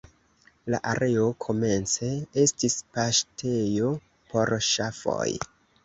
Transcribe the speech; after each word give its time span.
La 0.73 0.79
areo 0.91 1.25
komence 1.45 2.09
estis 2.47 2.81
paŝtejo 2.99 3.95
por 4.33 4.57
ŝafoj. 4.75 5.33